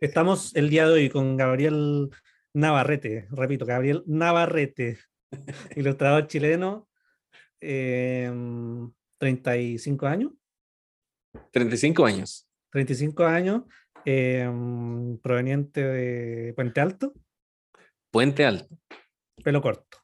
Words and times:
Estamos 0.00 0.54
el 0.56 0.70
día 0.70 0.86
de 0.86 0.92
hoy 0.92 1.10
con 1.10 1.36
Gabriel 1.36 2.10
Navarrete, 2.54 3.28
repito, 3.30 3.66
Gabriel 3.66 4.02
Navarrete, 4.06 4.98
ilustrador 5.76 6.26
chileno, 6.26 6.88
35 7.58 10.06
em, 10.06 10.12
años. 10.12 10.32
35 11.52 12.06
años. 12.06 12.48
35 12.70 13.24
años, 13.24 13.62
em, 14.04 15.18
proveniente 15.18 15.82
de 15.82 16.54
Puente 16.54 16.80
Alto. 16.80 17.14
Puente 18.10 18.44
Alto. 18.44 18.76
Pelo 19.42 19.60
corto. 19.60 19.98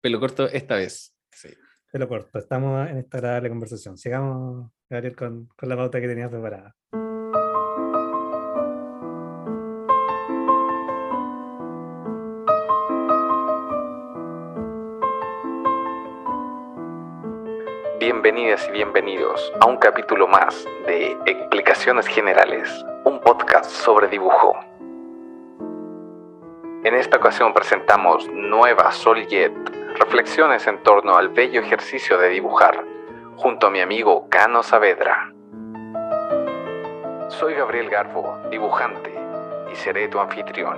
Pelo 0.00 0.20
corto 0.20 0.48
esta 0.48 0.76
vez. 0.76 1.14
Sí. 1.30 1.48
Pelo 1.92 2.08
corto. 2.08 2.38
Estamos 2.38 2.88
en 2.88 2.98
esta 2.98 3.18
agradable 3.18 3.48
conversación. 3.48 3.96
Sigamos, 3.96 4.70
Gabriel, 4.88 5.16
con, 5.16 5.46
con 5.46 5.68
la 5.68 5.76
pauta 5.76 6.00
que 6.00 6.08
tenías 6.08 6.30
preparada. 6.30 6.74
Bienvenidas 17.98 18.68
y 18.68 18.72
bienvenidos 18.72 19.50
a 19.58 19.64
un 19.64 19.78
capítulo 19.78 20.28
más 20.28 20.66
de 20.86 21.16
Explicaciones 21.24 22.06
Generales, 22.06 22.68
un 23.06 23.18
podcast 23.20 23.70
sobre 23.70 24.08
dibujo. 24.08 24.54
En 26.84 26.94
esta 26.94 27.16
ocasión 27.16 27.54
presentamos 27.54 28.28
Nueva 28.30 28.92
Soljet, 28.92 29.50
reflexiones 29.98 30.66
en 30.66 30.82
torno 30.82 31.16
al 31.16 31.30
bello 31.30 31.62
ejercicio 31.62 32.18
de 32.18 32.28
dibujar, 32.28 32.84
junto 33.36 33.68
a 33.68 33.70
mi 33.70 33.80
amigo 33.80 34.28
Cano 34.28 34.62
Saavedra. 34.62 35.32
Soy 37.28 37.54
Gabriel 37.54 37.88
Garbo, 37.88 38.38
dibujante, 38.50 39.10
y 39.72 39.74
seré 39.74 40.08
tu 40.08 40.20
anfitrión. 40.20 40.76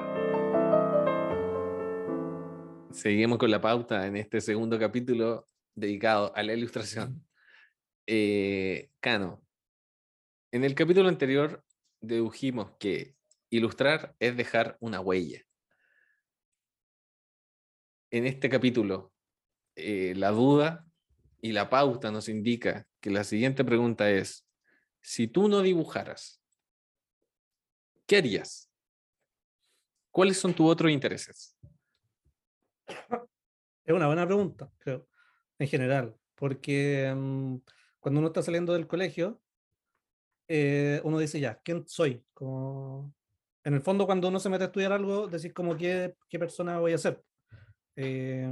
Seguimos 2.92 3.38
con 3.38 3.50
la 3.50 3.60
pauta 3.60 4.06
en 4.06 4.16
este 4.16 4.40
segundo 4.40 4.78
capítulo 4.78 5.48
dedicado 5.78 6.34
a 6.34 6.42
la 6.42 6.54
ilustración. 6.54 7.24
Eh, 8.06 8.90
Cano, 9.00 9.44
en 10.50 10.64
el 10.64 10.74
capítulo 10.74 11.08
anterior 11.08 11.64
dedujimos 12.00 12.72
que 12.78 13.16
ilustrar 13.50 14.14
es 14.18 14.36
dejar 14.36 14.76
una 14.80 15.00
huella. 15.00 15.42
En 18.10 18.26
este 18.26 18.48
capítulo, 18.48 19.12
eh, 19.76 20.14
la 20.16 20.30
duda 20.30 20.86
y 21.40 21.52
la 21.52 21.68
pauta 21.68 22.10
nos 22.10 22.28
indica 22.28 22.86
que 23.00 23.10
la 23.10 23.24
siguiente 23.24 23.64
pregunta 23.64 24.10
es, 24.10 24.46
si 25.02 25.28
tú 25.28 25.48
no 25.48 25.60
dibujaras, 25.60 26.42
¿qué 28.06 28.16
harías? 28.16 28.70
¿Cuáles 30.10 30.38
son 30.38 30.54
tus 30.54 30.70
otros 30.70 30.90
intereses? 30.90 31.56
Es 33.84 33.94
una 33.94 34.06
buena 34.06 34.26
pregunta, 34.26 34.70
creo 34.78 35.07
en 35.58 35.68
general, 35.68 36.16
porque 36.34 37.12
mm, 37.14 37.56
cuando 38.00 38.20
uno 38.20 38.28
está 38.28 38.42
saliendo 38.42 38.72
del 38.72 38.86
colegio, 38.86 39.40
eh, 40.48 41.00
uno 41.04 41.18
dice 41.18 41.40
ya, 41.40 41.60
¿quién 41.62 41.86
soy? 41.86 42.24
Como, 42.32 43.14
en 43.64 43.74
el 43.74 43.82
fondo, 43.82 44.06
cuando 44.06 44.28
uno 44.28 44.40
se 44.40 44.48
mete 44.48 44.64
a 44.64 44.66
estudiar 44.68 44.92
algo, 44.92 45.26
decir 45.28 45.52
como 45.52 45.76
qué, 45.76 46.14
qué 46.28 46.38
persona 46.38 46.78
voy 46.78 46.94
a 46.94 46.98
ser. 46.98 47.22
Eh, 47.96 48.48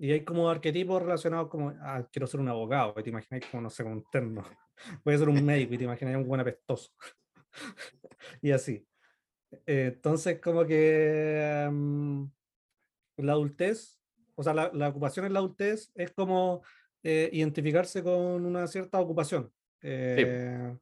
y 0.00 0.10
hay 0.10 0.24
como 0.24 0.50
arquetipos 0.50 1.00
relacionados 1.00 1.48
como, 1.48 1.72
ah, 1.80 2.06
quiero 2.12 2.26
ser 2.26 2.40
un 2.40 2.48
abogado, 2.48 2.94
y 2.98 3.02
te 3.02 3.10
imaginas 3.10 3.44
como, 3.50 3.62
no 3.62 3.70
sé, 3.70 3.84
como 3.84 3.94
un 3.94 4.04
terno. 4.10 4.42
Voy 5.04 5.14
a 5.14 5.18
ser 5.18 5.28
un 5.28 5.44
médico 5.44 5.74
y 5.74 5.78
te 5.78 5.84
imaginas 5.84 6.16
un 6.16 6.26
buen 6.26 6.40
apestoso. 6.40 6.90
y 8.42 8.50
así. 8.50 8.84
Eh, 9.66 9.92
entonces, 9.94 10.40
como 10.40 10.66
que 10.66 11.68
mm, 11.70 12.24
la 13.18 13.32
adultez 13.32 13.99
o 14.40 14.42
sea, 14.42 14.54
la, 14.54 14.88
ocupación 14.88 15.26
en 15.26 15.34
la 15.34 15.40
adultez 15.40 15.92
es 15.94 16.12
como 16.12 16.62
eh, 17.02 17.28
identificarse 17.30 18.02
con 18.02 18.46
una 18.46 18.66
cierta 18.66 18.98
ocupación. 18.98 19.52
Eh, 19.82 20.74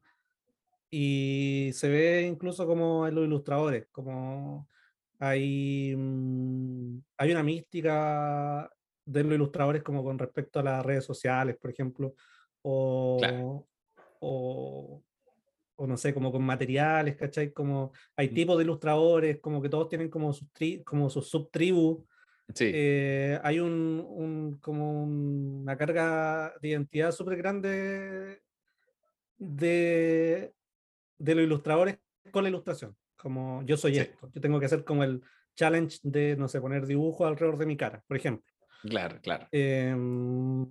y 0.89 1.69
se 1.73 1.89
ve 1.89 2.21
incluso 2.21 2.65
como 2.65 3.05
en 3.05 3.15
los 3.15 3.25
ilustradores, 3.25 3.87
como 3.91 4.69
hay, 5.19 5.93
mm, 5.93 6.99
hay 7.17 7.31
una 7.31 7.43
mística 7.43 8.71
de 9.05 9.23
los 9.25 9.33
ilustradores 9.33 9.83
como 9.83 10.05
con 10.05 10.17
respecto 10.17 10.61
a 10.61 10.63
las 10.63 10.85
redes 10.85 11.03
sociales, 11.03 11.57
por 11.57 11.71
ejemplo, 11.71 12.15
o, 12.61 13.65
o, 14.21 15.03
no 15.85 15.97
sé, 15.97 16.13
como 16.13 16.31
con 16.31 16.43
materiales, 16.43 17.17
¿cachai? 17.17 17.51
Como 17.51 17.91
hay 18.15 18.29
mm. 18.29 18.33
tipos 18.33 18.57
de 18.57 18.63
ilustradores, 18.63 19.39
como 19.41 19.61
que 19.61 19.67
todos 19.67 19.89
tienen 19.89 20.09
como 20.09 20.31
sus, 20.31 20.47
como 20.85 21.09
sus 21.09 21.29
subtribus 21.29 22.05
eh, 22.59 23.39
hay 23.43 23.59
un, 23.59 24.57
como 24.61 25.03
una 25.03 25.77
carga 25.77 26.53
de 26.61 26.69
identidad 26.69 27.11
súper 27.11 27.37
grande 27.37 28.41
de, 29.37 30.53
de 31.17 31.35
los 31.35 31.43
ilustradores 31.43 31.99
con 32.31 32.43
la 32.43 32.49
ilustración. 32.49 32.95
Como 33.15 33.63
yo 33.63 33.77
soy 33.77 33.97
esto, 33.97 34.29
yo 34.33 34.41
tengo 34.41 34.59
que 34.59 34.65
hacer 34.65 34.83
como 34.83 35.03
el 35.03 35.21
challenge 35.55 35.99
de, 36.03 36.35
no 36.37 36.47
sé, 36.47 36.61
poner 36.61 36.85
dibujo 36.85 37.25
alrededor 37.25 37.57
de 37.57 37.65
mi 37.65 37.75
cara, 37.75 38.03
por 38.07 38.17
ejemplo. 38.17 38.45
Claro, 38.81 39.19
claro. 39.21 39.47
Em, 39.51 40.63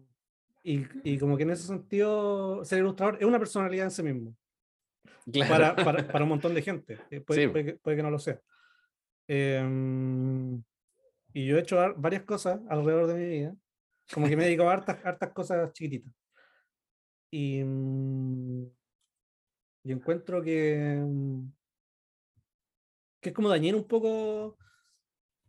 y, 0.63 0.87
y, 1.05 1.19
como 1.19 1.37
que 1.37 1.43
en 1.43 1.51
ese 1.51 1.67
sentido, 1.67 2.65
ser 2.65 2.79
ilustrador 2.79 3.19
es 3.21 3.27
una 3.27 3.39
personalidad 3.39 3.85
en 3.85 3.91
sí 3.91 4.03
mismo. 4.03 4.35
Para, 5.47 5.77
para, 5.77 6.09
para, 6.09 6.25
un 6.25 6.31
montón 6.31 6.55
de 6.55 6.63
gente. 6.63 6.99
Eh, 7.11 7.21
puede, 7.21 7.51
puede, 7.51 7.65
que, 7.65 7.73
puede, 7.75 7.97
que, 7.99 8.03
no 8.03 8.11
lo 8.11 8.19
sea. 8.19 8.41
Eh, 9.27 9.63
y 11.39 11.47
yo 11.47 11.57
he 11.57 11.61
hecho 11.61 11.77
varias 11.97 12.25
cosas 12.25 12.61
alrededor 12.69 13.07
de 13.07 13.15
mi 13.15 13.29
vida. 13.29 13.57
Como 14.13 14.27
que 14.27 14.37
me 14.37 14.43
he 14.43 14.47
dedicado 14.47 14.71
a 14.71 14.73
hartas, 14.73 14.99
hartas 15.05 15.33
cosas 15.33 15.73
chiquititas. 15.73 16.13
Y, 17.31 17.63
mm, 17.63 18.67
y 19.85 19.93
encuentro 19.93 20.43
que, 20.43 21.01
mm, 21.01 21.53
que 23.21 23.29
es 23.29 23.35
como 23.37 23.49
dañar 23.51 23.77
un 23.77 23.87
poco 23.87 24.59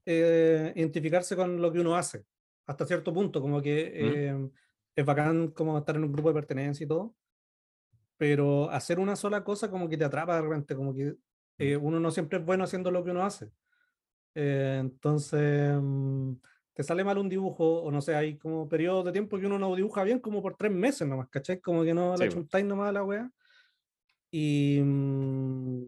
eh, 0.05 0.73
identificarse 0.75 1.35
con 1.35 1.59
lo 1.59 1.71
que 1.71 1.79
uno 1.79 1.95
hace, 1.95 2.23
hasta 2.67 2.85
cierto 2.85 3.11
punto, 3.11 3.41
como 3.41 3.59
que 3.59 3.91
eh, 3.91 4.49
es 4.95 5.05
bacán 5.05 5.49
como 5.53 5.79
estar 5.79 5.95
en 5.95 6.03
un 6.03 6.11
grupo 6.11 6.29
de 6.29 6.35
pertenencia 6.35 6.83
y 6.83 6.87
todo, 6.87 7.15
pero 8.15 8.69
hacer 8.69 8.99
una 8.99 9.15
sola 9.15 9.43
cosa 9.43 9.71
como 9.71 9.89
que 9.89 9.97
te 9.97 10.05
atrapa 10.05 10.35
de 10.35 10.41
repente, 10.43 10.75
como 10.75 10.93
que 10.93 11.15
eh, 11.57 11.77
uno 11.77 11.99
no 11.99 12.11
siempre 12.11 12.37
es 12.37 12.45
bueno 12.45 12.63
haciendo 12.63 12.91
lo 12.91 13.03
que 13.03 13.09
uno 13.09 13.25
hace. 13.25 13.51
Eh, 14.35 14.77
entonces, 14.79 15.77
mm, 15.81 16.33
te 16.73 16.83
sale 16.83 17.03
mal 17.03 17.17
un 17.17 17.29
dibujo, 17.29 17.81
o 17.81 17.91
no 17.91 18.01
sé, 18.01 18.15
hay 18.15 18.37
como 18.37 18.69
periodos 18.69 19.05
de 19.05 19.11
tiempo 19.11 19.39
que 19.39 19.45
uno 19.45 19.59
no 19.59 19.75
dibuja 19.75 20.03
bien, 20.03 20.19
como 20.19 20.41
por 20.41 20.55
tres 20.55 20.71
meses 20.71 21.07
nomás, 21.07 21.29
¿cachai? 21.29 21.59
Como 21.59 21.83
que 21.83 21.93
no 21.93 22.15
le 22.15 22.29
time 22.29 22.63
nomás 22.63 22.89
a 22.89 22.93
la 22.93 23.03
wea. 23.03 23.31
Y. 24.31 24.79
Mm, 24.81 25.87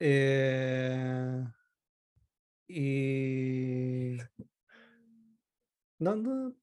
eh, 0.00 1.44
y. 2.68 4.18
No, 5.98 6.14
no. 6.16 6.54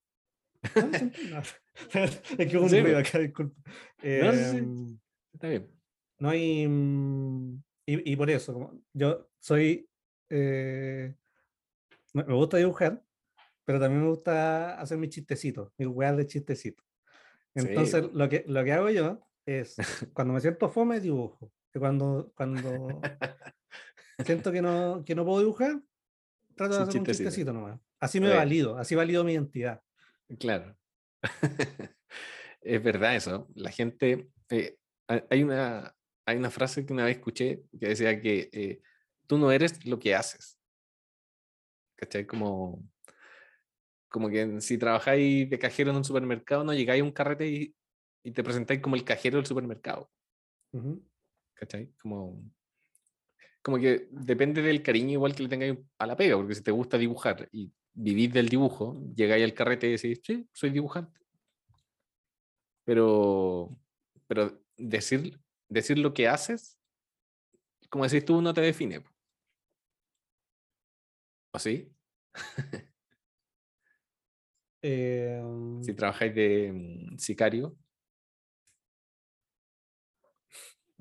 es 1.94 2.48
que 2.50 2.58
un 2.58 2.70
ruido 2.70 2.98
acá, 2.98 3.20
disculpa. 3.20 3.62
no, 4.02 4.32
em, 4.32 5.00
Está 5.34 5.50
bien. 5.50 5.70
No 6.18 6.30
hay. 6.30 6.68
Mm, 6.68 7.62
y, 7.86 8.14
y, 8.14 8.16
por 8.16 8.30
eso, 8.30 8.54
como 8.54 8.82
yo 8.94 9.30
soy, 9.46 9.88
eh, 10.32 11.14
me 12.14 12.34
gusta 12.34 12.58
dibujar, 12.58 13.04
pero 13.64 13.80
también 13.80 14.02
me 14.02 14.10
gusta 14.10 14.80
hacer 14.80 14.98
mis 14.98 15.12
chistecitos, 15.12 15.72
mis 15.78 15.88
weas 15.88 16.18
de 16.18 16.26
chistecitos. 16.26 16.84
Entonces, 17.54 18.12
lo, 18.12 18.28
que, 18.28 18.44
lo 18.48 18.64
que 18.64 18.74
hago 18.74 18.90
yo 18.90 19.20
es, 19.46 19.76
cuando 20.16 20.34
me 20.34 20.42
siento 20.42 20.68
fome, 20.68 21.00
dibujo. 21.00 21.54
Y 21.76 21.78
cuando, 21.78 22.34
cuando 22.36 23.00
siento 24.26 24.52
que 24.52 24.64
no, 24.64 25.04
que 25.06 25.14
no 25.14 25.24
puedo 25.24 25.42
dibujar, 25.42 25.80
trato 26.56 26.78
de 26.78 26.82
hacer 26.82 27.02
un 27.02 27.06
chistecito 27.06 27.54
nomás. 27.54 27.80
Así 28.00 28.20
me 28.20 28.34
valido, 28.34 28.80
así 28.80 28.96
valido 28.96 29.24
mi 29.24 29.34
identidad. 29.34 29.80
Claro. 30.40 30.76
es 32.62 32.84
verdad 32.84 33.16
eso. 33.16 33.48
La 33.54 33.70
gente, 33.70 34.28
eh, 34.50 34.80
hay, 35.08 35.44
una, 35.44 35.96
hay 36.26 36.38
una 36.38 36.50
frase 36.50 36.84
que 36.84 36.94
una 36.94 37.06
vez 37.06 37.18
escuché 37.18 37.62
que 37.80 37.90
decía 37.90 38.20
que 38.20 38.50
eh, 38.52 38.82
tú 39.28 39.38
no 39.38 39.52
eres 39.52 39.86
lo 39.86 40.00
que 40.00 40.16
haces. 40.16 40.58
¿Cachai? 41.96 42.26
Como, 42.26 42.84
como 44.10 44.30
que 44.30 44.62
si 44.62 44.78
trabajáis 44.78 45.50
de 45.50 45.60
cajero 45.60 45.92
en 45.92 45.98
un 45.98 46.04
supermercado, 46.04 46.64
no 46.64 46.74
llegáis 46.74 47.02
a 47.02 47.06
un 47.06 47.12
carrete 47.12 47.48
y, 47.48 47.76
y 48.24 48.32
te 48.32 48.44
presentáis 48.44 48.82
como 48.82 48.96
el 48.96 49.04
cajero 49.04 49.38
del 49.38 49.46
supermercado. 49.46 50.10
¿Cachai? 51.54 51.94
Como, 52.02 52.44
como 53.62 53.78
que 53.78 54.08
depende 54.12 54.62
del 54.62 54.84
cariño 54.84 55.14
igual 55.14 55.34
que 55.34 55.44
le 55.44 55.50
tengáis 55.50 55.78
a 55.98 56.06
la 56.06 56.18
pega, 56.18 56.36
porque 56.36 56.56
si 56.56 56.64
te 56.64 56.72
gusta 56.72 56.98
dibujar 56.98 57.48
y 57.52 57.72
vivís 57.94 58.34
del 58.34 58.50
dibujo, 58.50 59.02
llegáis 59.16 59.44
al 59.44 59.54
carrete 59.54 59.88
y 59.88 59.92
decís, 59.92 60.20
sí, 60.22 60.50
soy 60.52 60.72
dibujante. 60.72 61.20
Pero, 62.84 63.80
pero 64.28 64.62
decir, 64.78 65.40
decir 65.70 65.98
lo 65.98 66.14
que 66.14 66.28
haces 66.28 66.78
como 67.96 68.04
decís 68.04 68.26
tú, 68.26 68.42
no 68.42 68.54
te 68.54 68.60
define. 68.60 69.04
¿O 71.56 71.60
sí? 71.60 71.90
Eh, 74.82 75.42
Si 75.84 75.94
trabajáis 75.94 76.36
de 76.36 76.72
mm, 76.74 77.18
sicario. 77.18 77.78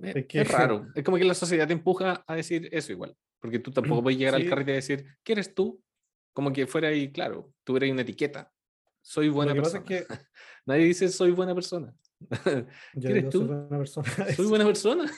Eh, 0.02 0.12
Es 0.14 0.26
que- 0.26 0.40
Es 0.42 0.50
raro. 0.52 0.86
Es 0.94 1.02
como 1.02 1.16
que 1.16 1.24
la 1.24 1.34
sociedad 1.34 1.66
te 1.66 1.72
empuja 1.72 2.24
a 2.26 2.36
decir 2.36 2.68
eso 2.70 2.92
igual. 2.92 3.16
Porque 3.40 3.58
tú 3.58 3.72
tampoco 3.72 4.00
puedes 4.04 4.16
llegar 4.18 4.36
al 4.36 4.42
Sí. 4.42 4.48
carrete 4.48 4.70
y 4.70 4.74
decir, 4.76 5.06
¿qué 5.24 5.32
eres 5.32 5.54
tú? 5.54 5.82
Como 6.32 6.52
que 6.52 6.66
fuera 6.68 6.88
ahí, 6.88 7.10
claro, 7.12 7.52
eres 7.66 7.90
una 7.90 8.02
etiqueta. 8.02 8.52
Soy 9.02 9.28
buena 9.28 9.54
persona. 9.54 9.80
es 9.80 9.84
que 9.86 10.06
Nadie 10.66 10.84
dice 10.84 11.08
soy 11.08 11.32
buena 11.32 11.54
persona. 11.54 11.94
yo 12.94 13.10
eres 13.10 13.28
tú? 13.28 13.38
soy 13.40 13.46
buena 13.48 13.78
persona. 13.78 14.08
soy 14.36 14.46
buena 14.46 14.64
persona. 14.64 15.12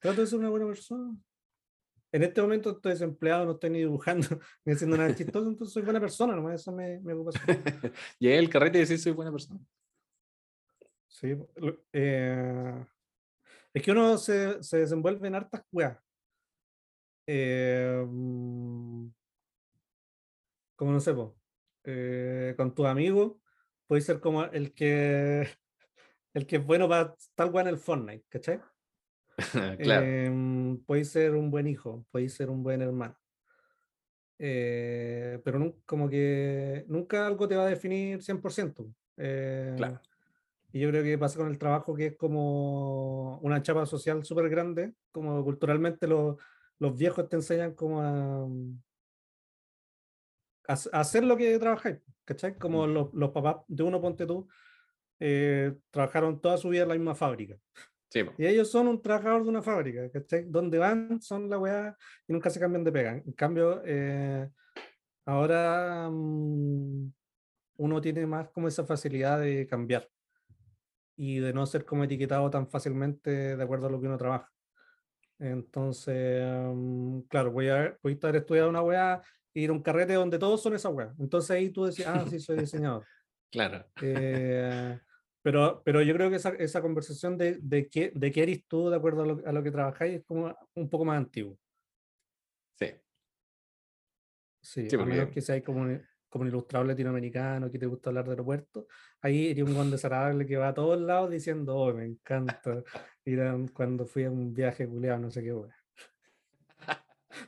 Trato 0.00 0.20
de 0.22 0.26
ser 0.26 0.38
una 0.38 0.48
buena 0.48 0.66
persona. 0.66 1.14
En 2.10 2.22
este 2.22 2.40
momento 2.40 2.70
estoy 2.70 2.92
desempleado, 2.92 3.44
no 3.44 3.52
estoy 3.52 3.70
ni 3.70 3.78
dibujando, 3.80 4.26
ni 4.64 4.72
haciendo 4.72 4.96
nada 4.96 5.14
chistoso, 5.14 5.48
entonces 5.48 5.72
soy 5.74 5.82
buena 5.82 6.00
persona, 6.00 6.34
nomás 6.34 6.60
eso 6.60 6.72
me, 6.72 7.00
me 7.00 7.12
ocupa. 7.12 7.32
Llegué 8.18 8.38
al 8.38 8.48
carrete 8.48 8.78
y 8.78 8.80
decir 8.82 8.98
soy 8.98 9.12
buena 9.12 9.30
persona. 9.30 9.60
Sí, 11.06 11.34
eh, 11.92 12.84
es 13.74 13.82
que 13.82 13.90
uno 13.90 14.16
se, 14.18 14.62
se 14.62 14.78
desenvuelve 14.78 15.28
en 15.28 15.34
hartas 15.34 15.62
weas. 15.72 15.98
Eh, 17.26 18.04
mm, 18.06 19.08
como 20.76 20.92
no 20.92 21.00
sé, 21.00 21.12
po, 21.12 21.36
eh, 21.84 22.54
con 22.56 22.74
tus 22.74 22.86
amigos, 22.86 23.36
puedes 23.86 24.04
ser 24.06 24.20
como 24.20 24.44
el 24.44 24.72
que 24.72 25.48
el 26.34 26.46
que 26.46 26.56
es 26.56 26.64
bueno 26.64 26.88
para 26.88 27.14
tal 27.34 27.50
wea 27.50 27.62
en 27.62 27.68
el 27.68 27.78
Fortnite, 27.78 28.24
¿cachai? 28.28 28.60
claro. 29.82 30.04
Em, 30.06 30.78
podéis 30.84 31.10
ser 31.10 31.34
un 31.34 31.50
buen 31.50 31.66
hijo, 31.66 32.04
podéis 32.10 32.34
ser 32.34 32.50
un 32.50 32.62
buen 32.62 32.82
hermano. 32.82 33.16
Eh, 34.40 35.40
pero 35.44 35.58
nun- 35.58 35.82
como 35.84 36.08
que 36.08 36.84
nunca 36.88 37.26
algo 37.26 37.48
te 37.48 37.56
va 37.56 37.64
a 37.64 37.68
definir 37.68 38.22
100%. 38.22 38.86
eh, 39.16 39.74
Claro. 39.76 40.00
Y 40.70 40.80
yo 40.80 40.90
creo 40.90 41.02
que 41.02 41.16
pasa 41.18 41.38
con 41.38 41.48
el 41.48 41.58
trabajo 41.58 41.94
que 41.94 42.06
es 42.06 42.16
como 42.16 43.38
una 43.40 43.62
chapa 43.62 43.86
social 43.86 44.22
súper 44.24 44.48
grande, 44.50 44.94
como 45.10 45.42
culturalmente 45.42 46.06
los, 46.06 46.36
los 46.78 46.96
viejos 46.96 47.28
te 47.28 47.36
enseñan 47.36 47.74
como 47.74 48.02
a, 48.02 48.44
a 50.68 50.74
hac- 50.74 50.90
a 50.92 51.00
hacer 51.00 51.24
lo 51.24 51.36
que 51.36 51.58
trabajáis, 51.58 51.98
¿cachai? 52.24 52.58
Como 52.58 52.86
Mm. 52.86 52.92
los, 52.92 53.14
los 53.14 53.30
papás 53.30 53.56
de 53.66 53.82
uno, 53.82 54.00
ponte 54.00 54.26
tú, 54.26 54.46
eh, 55.20 55.74
trabajaron 55.90 56.40
toda 56.40 56.58
su 56.58 56.68
vida 56.68 56.82
en 56.82 56.88
la 56.88 56.94
misma 56.94 57.14
fábrica. 57.14 57.56
Sí. 58.10 58.24
Y 58.38 58.46
ellos 58.46 58.70
son 58.70 58.88
un 58.88 59.02
trabajador 59.02 59.42
de 59.44 59.50
una 59.50 59.62
fábrica, 59.62 60.10
¿cachai? 60.10 60.44
Donde 60.48 60.78
van 60.78 61.20
son 61.20 61.50
la 61.50 61.58
weá 61.58 61.96
y 62.26 62.32
nunca 62.32 62.48
se 62.48 62.58
cambian 62.58 62.84
de 62.84 62.92
pega. 62.92 63.12
En 63.12 63.32
cambio, 63.32 63.82
eh, 63.84 64.48
ahora 65.26 66.08
mm, 66.10 67.12
uno 67.76 68.00
tiene 68.00 68.26
más 68.26 68.48
como 68.50 68.68
esa 68.68 68.84
facilidad 68.84 69.40
de 69.40 69.66
cambiar 69.66 70.08
y 71.16 71.40
de 71.40 71.52
no 71.52 71.66
ser 71.66 71.84
como 71.84 72.04
etiquetado 72.04 72.48
tan 72.48 72.68
fácilmente 72.68 73.56
de 73.56 73.62
acuerdo 73.62 73.88
a 73.88 73.90
lo 73.90 74.00
que 74.00 74.06
uno 74.06 74.16
trabaja. 74.16 74.50
Entonces, 75.38 76.44
mm, 76.46 77.20
claro, 77.28 77.52
voy 77.52 77.68
a 77.68 77.96
voy 78.02 78.18
a 78.22 78.26
haber 78.26 78.36
estudiado 78.36 78.70
una 78.70 78.82
weá 78.82 79.20
y 79.52 79.64
ir 79.64 79.70
a 79.70 79.72
un 79.72 79.82
carrete 79.82 80.14
donde 80.14 80.38
todos 80.38 80.62
son 80.62 80.74
esa 80.74 80.88
weá. 80.88 81.14
Entonces 81.18 81.50
ahí 81.50 81.70
tú 81.70 81.84
decís, 81.84 82.06
ah, 82.06 82.24
sí, 82.28 82.40
soy 82.40 82.58
diseñador. 82.58 83.04
Claro. 83.50 83.82
Eh, 84.02 85.00
pero, 85.48 85.80
pero 85.82 86.02
yo 86.02 86.12
creo 86.12 86.28
que 86.28 86.36
esa, 86.36 86.50
esa 86.50 86.82
conversación 86.82 87.38
de, 87.38 87.58
de, 87.62 87.88
qué, 87.88 88.12
de 88.14 88.30
qué 88.30 88.42
eres 88.42 88.66
tú 88.66 88.90
de 88.90 88.96
acuerdo 88.96 89.22
a 89.22 89.26
lo, 89.26 89.40
a 89.46 89.50
lo 89.50 89.62
que 89.62 89.70
trabajáis 89.70 90.18
es 90.18 90.24
como 90.26 90.54
un 90.74 90.90
poco 90.90 91.06
más 91.06 91.16
antiguo. 91.16 91.58
Sí. 92.78 92.92
Sí, 94.60 94.90
Sí, 94.90 94.96
a 94.96 95.06
menos 95.06 95.30
que 95.30 95.40
seas 95.40 95.62
como 95.62 95.80
un, 95.80 96.02
como 96.28 96.42
un 96.42 96.48
ilustrador 96.48 96.88
latinoamericano 96.88 97.70
que 97.70 97.78
te 97.78 97.86
gusta 97.86 98.10
hablar 98.10 98.26
de 98.26 98.32
aeropuertos, 98.32 98.84
ahí 99.22 99.48
eres 99.48 99.64
un 99.64 99.72
guan 99.72 99.90
desagradable 99.90 100.44
que 100.44 100.58
va 100.58 100.68
a 100.68 100.74
todos 100.74 101.00
lados 101.00 101.30
diciendo, 101.30 101.74
oh, 101.76 101.94
me 101.94 102.04
encanta 102.04 102.84
ir 103.24 103.40
a 103.40 103.56
cuando 103.72 104.04
fui 104.04 104.24
a 104.24 104.30
un 104.30 104.52
viaje 104.52 104.86
culeado, 104.86 105.18
no 105.18 105.30
sé 105.30 105.42
qué. 105.42 105.54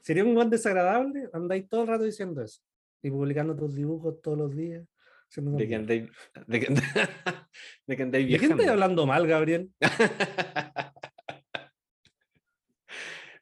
Sería 0.01 0.25
un 0.25 0.33
guan 0.33 0.49
desagradable, 0.49 1.29
andáis 1.35 1.69
todo 1.69 1.83
el 1.83 1.89
rato 1.89 2.05
diciendo 2.05 2.41
eso 2.41 2.63
y 3.03 3.11
publicando 3.11 3.55
tus 3.55 3.75
dibujos 3.75 4.23
todos 4.23 4.39
los 4.39 4.57
días. 4.57 4.87
Haciendo 5.31 5.57
De 5.57 5.69
que 5.69 5.75
andáis, 5.75 6.11
de 6.47 6.61
que, 6.61 6.67
de 7.87 7.97
que 7.97 8.03
andáis 8.03 8.27
¿De 8.27 8.39
viajando. 8.39 8.71
hablando 8.71 9.07
mal, 9.07 9.27
Gabriel? 9.27 9.71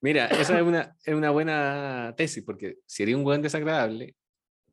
Mira, 0.00 0.26
esa 0.26 0.56
es 0.56 0.62
una, 0.62 0.96
es 1.04 1.14
una 1.14 1.30
buena 1.30 2.14
tesis, 2.16 2.44
porque 2.44 2.78
si 2.86 3.02
eres 3.02 3.16
un 3.16 3.24
buen 3.24 3.42
desagradable, 3.42 4.14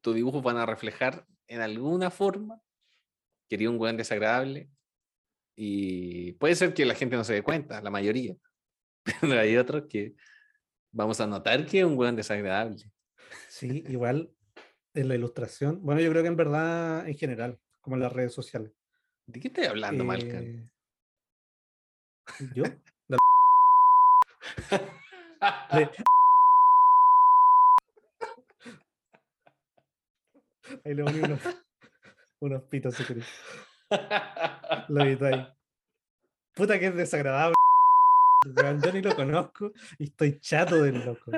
tus 0.02 0.14
dibujos 0.14 0.44
van 0.44 0.58
a 0.58 0.68
reflejar 0.68 1.26
en 1.48 1.62
alguna 1.62 2.12
forma 2.12 2.62
que 3.50 3.56
eres 3.56 3.70
un 3.70 3.80
buen 3.80 3.98
desagradable. 3.98 4.70
Y 5.56 6.34
puede 6.34 6.54
ser 6.56 6.74
que 6.74 6.86
la 6.86 6.94
gente 6.96 7.16
no 7.16 7.24
se 7.24 7.34
dé 7.34 7.42
cuenta, 7.42 7.82
la 7.82 7.90
mayoría. 7.90 8.36
Pero 9.22 9.40
hay 9.40 9.58
otros 9.58 9.86
que 9.90 10.14
vamos 10.92 11.20
a 11.22 11.28
notar 11.28 11.66
que 11.66 11.80
es 11.80 11.86
un 11.86 11.96
buen 11.96 12.16
desagradable. 12.16 12.84
Sí, 13.50 13.84
igual 13.88 14.35
en 14.96 15.08
la 15.08 15.16
ilustración. 15.16 15.82
Bueno, 15.84 16.02
yo 16.02 16.10
creo 16.12 16.22
que 16.24 16.30
en 16.30 16.36
verdad, 16.38 17.08
en 17.08 17.16
general, 17.18 17.60
como 17.82 17.96
en 17.96 18.02
las 18.02 18.14
redes 18.14 18.34
sociales. 18.34 18.72
¿De 19.28 19.40
qué 19.40 19.48
estoy 19.50 19.66
hablando? 19.66 20.04
Eh, 20.14 20.64
¿Yo? 22.54 22.64
De- 23.10 23.18
de- 25.78 25.90
Ahí 30.84 30.94
le 30.96 31.04
poní 31.04 31.20
unos, 31.20 31.40
unos 32.40 32.64
pitos, 32.64 32.96
si 32.96 33.04
querés. 33.06 33.26
Lo 34.90 35.04
edito 35.04 35.26
ahí. 35.26 35.48
Puta 36.56 36.80
que 36.80 36.88
es 36.88 36.96
desagradable. 36.96 37.54
Yo 38.84 38.92
ni 38.94 39.02
lo 39.02 39.16
conozco 39.16 39.72
y 40.00 40.06
estoy 40.06 40.40
chato 40.40 40.82
del 40.82 41.04
loco. 41.06 41.32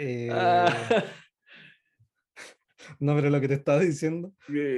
Eh, 0.00 0.28
Ah, 0.30 0.88
no, 3.00 3.14
pero 3.16 3.30
lo 3.30 3.40
que 3.40 3.48
te 3.48 3.54
estaba 3.54 3.80
diciendo 3.80 4.32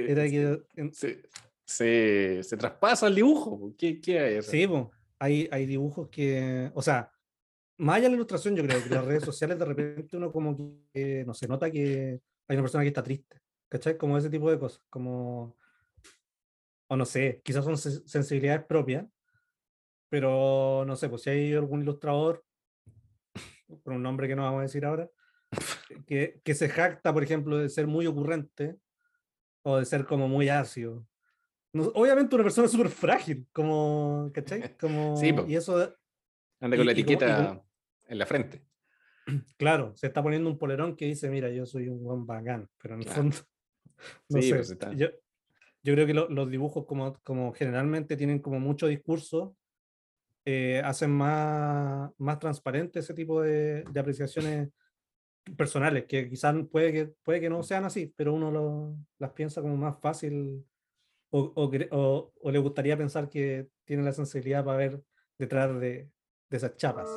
era 0.09 0.23
que 0.27 0.63
en- 0.75 0.93
se, 0.93 1.21
se, 1.65 2.41
se 2.43 2.57
traspasa 2.57 3.07
el 3.07 3.15
dibujo. 3.15 3.73
¿Qué, 3.77 4.01
qué 4.01 4.19
hay 4.19 4.35
eso? 4.37 4.49
Sí, 4.51 4.65
po, 4.67 4.91
hay, 5.19 5.47
hay 5.51 5.65
dibujos 5.67 6.09
que, 6.09 6.71
o 6.73 6.81
sea, 6.81 7.11
más 7.77 7.97
allá 7.97 8.03
de 8.05 8.09
la 8.09 8.15
ilustración, 8.15 8.55
yo 8.55 8.63
creo 8.63 8.83
que 8.83 8.89
las 8.89 9.05
redes 9.05 9.23
sociales 9.23 9.57
de 9.59 9.65
repente 9.65 10.17
uno 10.17 10.31
como 10.31 10.57
que, 10.93 11.23
no 11.25 11.33
se 11.33 11.47
nota 11.47 11.69
que 11.71 12.19
hay 12.47 12.55
una 12.57 12.63
persona 12.63 12.83
que 12.83 12.87
está 12.89 13.03
triste, 13.03 13.37
¿cachai? 13.69 13.97
Como 13.97 14.17
ese 14.17 14.29
tipo 14.29 14.49
de 14.49 14.57
cosas, 14.59 14.81
como, 14.89 15.55
o 16.87 16.95
no 16.95 17.05
sé, 17.05 17.41
quizás 17.43 17.63
son 17.63 17.75
sen- 17.75 18.03
sensibilidades 18.07 18.65
propias, 18.65 19.05
pero 20.09 20.83
no 20.85 20.95
sé, 20.95 21.07
pues 21.09 21.21
si 21.21 21.29
hay 21.29 21.53
algún 21.53 21.81
ilustrador, 21.83 22.43
por 23.83 23.93
un 23.93 24.03
nombre 24.03 24.27
que 24.27 24.35
no 24.35 24.43
vamos 24.43 24.59
a 24.59 24.63
decir 24.63 24.85
ahora, 24.85 25.09
que, 26.07 26.41
que 26.43 26.53
se 26.55 26.69
jacta, 26.69 27.13
por 27.13 27.23
ejemplo, 27.23 27.57
de 27.57 27.69
ser 27.69 27.87
muy 27.87 28.05
ocurrente 28.07 28.77
o 29.63 29.77
de 29.77 29.85
ser 29.85 30.05
como 30.05 30.27
muy 30.27 30.49
ácido. 30.49 31.05
No- 31.73 31.91
obviamente 31.95 32.35
una 32.35 32.43
persona 32.43 32.67
súper 32.67 32.89
frágil, 32.89 33.47
como, 33.53 34.29
¿cachai? 34.33 34.61
Como, 34.79 35.15
Sí, 35.17 35.31
po. 35.33 35.45
y 35.47 35.55
eso, 35.55 35.77
Anda 36.59 36.77
con 36.77 36.83
y- 36.83 36.85
la 36.85 36.91
y 36.91 37.03
como- 37.03 37.13
etiqueta 37.13 37.37
como- 37.47 37.65
en 38.07 38.17
la 38.17 38.25
frente. 38.25 38.65
claro, 39.57 39.93
se 39.95 40.07
está 40.07 40.21
poniendo 40.21 40.49
un 40.49 40.57
polerón 40.57 40.95
que 40.95 41.05
dice, 41.05 41.29
mira, 41.29 41.49
yo 41.49 41.65
soy 41.65 41.87
un 41.87 42.03
buen 42.03 42.25
bacán, 42.25 42.69
pero 42.81 42.95
en 42.95 42.99
el 43.01 43.05
Claro. 43.05 43.21
fondo, 43.21 43.37
no 44.29 44.41
Sí, 44.41 44.49
sé, 44.49 44.55
pues 44.55 44.71
está. 44.71 44.91
yo, 44.93 45.07
yo 45.83 45.93
creo 45.93 46.05
que 46.07 46.13
lo- 46.13 46.29
los 46.29 46.49
dibujos 46.49 46.85
como, 46.85 47.13
como 47.23 47.53
generalmente 47.53 48.17
tienen 48.17 48.39
como 48.39 48.59
mucho 48.59 48.87
discurso, 48.87 49.55
eh, 50.45 50.81
hacen 50.83 51.11
más, 51.11 52.11
más 52.17 52.39
transparente 52.39 52.99
ese 52.99 53.13
tipo 53.13 53.41
de, 53.41 53.83
de 53.83 53.99
apreciaciones 53.99 54.69
personales, 55.57 56.05
que 56.07 56.29
quizás 56.29 56.55
puede 56.71 56.91
que, 56.93 57.05
puede 57.23 57.41
que 57.41 57.49
no 57.49 57.63
sean 57.63 57.85
así, 57.85 58.13
pero 58.15 58.33
uno 58.33 58.51
lo- 58.51 58.95
las 59.19 59.31
piensa 59.31 59.61
como 59.61 59.75
más 59.77 59.99
fácil 59.99 60.65
o, 61.31 61.39
o 61.55 61.71
o- 61.91 62.33
o 62.41 62.51
le 62.51 62.59
gustaría 62.59 62.97
pensar 62.97 63.29
que 63.29 63.69
tiene 63.85 64.03
la 64.03 64.13
sensibilidad 64.13 64.63
para 64.65 64.77
ver 64.77 65.03
detrás 65.37 65.69
de, 65.79 66.09
de 66.49 66.57
esas 66.57 66.75
chapas. 66.75 67.09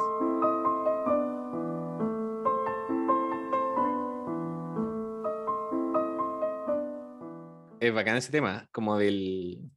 Es 7.80 7.92
bacán 7.92 8.16
ese 8.16 8.32
tema, 8.32 8.66
como 8.72 8.96
del, 8.96 9.70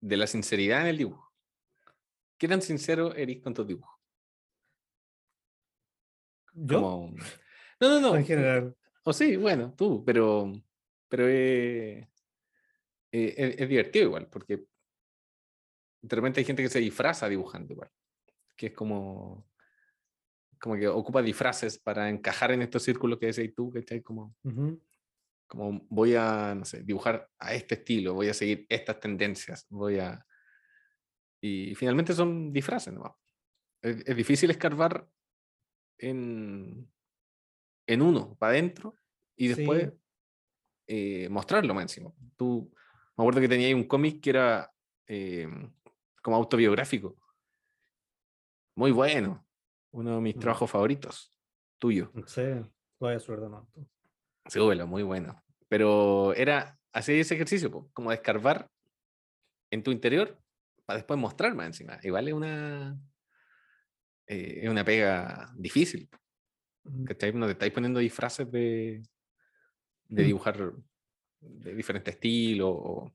de 0.00 0.16
la 0.18 0.26
sinceridad 0.26 0.82
en 0.82 0.88
el 0.88 0.98
dibujo. 0.98 1.29
¿Qué 2.40 2.48
tan 2.48 2.62
sincero 2.62 3.14
eres 3.14 3.42
con 3.42 3.52
tus 3.52 3.66
dibujos? 3.66 4.00
Yo, 6.54 6.76
Como- 6.80 7.14
No, 7.78 7.88
no, 7.90 8.00
no. 8.00 8.16
en 8.16 8.24
general, 8.24 8.74
O 9.04 9.12
sí, 9.12 9.36
bueno, 9.36 9.74
tú, 9.76 10.02
pero, 10.06 10.50
pero 11.08 11.28
eh, 11.28 12.08
eh, 13.12 13.34
es, 13.36 13.60
es 13.60 13.68
divertido 13.68 14.06
igual, 14.06 14.26
porque 14.28 14.64
de 16.02 16.16
repente 16.16 16.40
hay 16.40 16.46
gente 16.46 16.62
que 16.62 16.70
se 16.70 16.78
disfraza 16.80 17.28
dibujando 17.28 17.74
igual. 17.74 17.90
que 18.56 18.68
es 18.68 18.72
como, 18.72 19.46
como 20.58 20.76
que 20.76 20.88
ocupa 20.88 21.20
disfraces 21.22 21.78
para 21.78 22.08
encajar 22.08 22.52
en 22.52 22.62
estos 22.62 22.82
círculos 22.82 23.18
que 23.18 23.26
decís 23.32 23.54
tú, 23.54 23.70
¿cachai? 23.70 24.02
Como, 24.02 24.34
Ujú. 24.44 24.82
como 25.46 25.86
voy 25.90 26.14
a, 26.14 26.54
no 26.54 26.64
sé, 26.64 26.82
dibujar 26.84 27.28
a 27.38 27.52
este 27.54 27.74
estilo, 27.76 28.14
voy 28.14 28.28
a 28.30 28.34
seguir 28.34 28.64
estas 28.70 28.98
tendencias, 28.98 29.66
voy 29.68 29.98
a... 29.98 30.26
Y 31.40 31.74
finalmente 31.74 32.12
son 32.12 32.52
disfraces, 32.52 32.92
¿no? 32.92 33.18
Es, 33.82 34.02
es 34.06 34.16
difícil 34.16 34.50
escarbar 34.50 35.08
en, 35.98 36.90
en 37.86 38.02
uno, 38.02 38.36
para 38.36 38.52
adentro, 38.52 38.94
y 39.36 39.48
después 39.48 39.88
Sí. 39.90 39.98
eh, 40.86 41.28
mostrarlo 41.30 41.72
más 41.74 41.82
encima. 41.84 42.12
Tú, 42.36 42.70
me 43.16 43.22
acuerdo 43.22 43.40
que 43.40 43.48
tenía 43.48 43.68
ahí 43.68 43.74
un 43.74 43.84
cómic 43.84 44.20
que 44.20 44.30
era 44.30 44.72
eh, 45.06 45.48
como 46.22 46.36
autobiográfico. 46.36 47.16
Muy 48.76 48.90
bueno. 48.92 49.46
Uno 49.92 50.16
de 50.16 50.20
mis 50.20 50.36
Mm. 50.36 50.40
trabajos 50.40 50.70
favoritos. 50.70 51.36
Tuyo. 51.78 52.12
Sí, 52.26 52.42
vaya 52.98 53.18
suerte, 53.18 53.48
no. 53.48 53.68
Súbelo, 54.46 54.86
muy 54.86 55.02
bueno. 55.02 55.42
Pero 55.68 56.34
era 56.34 56.78
hacer 56.92 57.16
ese 57.16 57.34
ejercicio, 57.34 57.88
como 57.92 58.10
de 58.10 58.16
escarbar 58.16 58.70
en 59.70 59.82
tu 59.82 59.90
interior 59.90 60.38
para 60.90 60.98
después 60.98 61.20
mostrar 61.20 61.54
más 61.54 61.66
encima. 61.68 62.00
Igual 62.02 62.26
es 62.26 62.34
una, 62.34 62.98
eh, 64.26 64.60
es 64.64 64.68
una 64.68 64.84
pega 64.84 65.52
difícil. 65.56 66.08
Mm. 66.82 67.04
¿cachai? 67.04 67.32
No 67.32 67.46
te 67.46 67.52
estáis 67.52 67.72
poniendo 67.72 68.00
disfraces 68.00 68.50
de, 68.50 69.02
de 70.08 70.22
Mm. 70.22 70.26
dibujar 70.26 70.72
de 71.40 71.74
diferente 71.74 72.10
estilo. 72.10 73.14